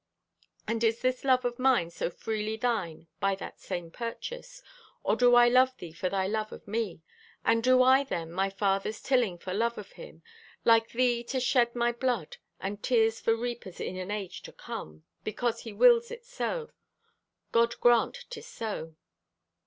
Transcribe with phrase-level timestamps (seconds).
[0.67, 4.63] And is this love of mine so freely thine by that same purchase,
[5.03, 7.03] or do I love thee for thy love of me?
[7.45, 10.23] And do I, then, my father's tilling for love of Him,
[10.65, 15.03] like thee to shed my blood and tears for reapers in an age to come,
[15.23, 16.71] because He wills it so?
[17.51, 18.95] God grant 'tis so!"